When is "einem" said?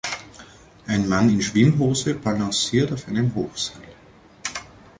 3.07-3.35